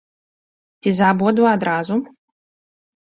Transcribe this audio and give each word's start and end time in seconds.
Ці 0.85 0.89
за 0.99 1.05
абодва 1.15 1.47
адразу? 1.59 1.95